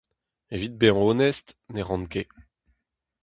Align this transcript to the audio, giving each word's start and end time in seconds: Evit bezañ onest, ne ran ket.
Evit 0.53 0.75
bezañ 0.79 0.99
onest, 1.09 1.47
ne 1.73 1.81
ran 1.87 2.03
ket. 2.11 2.31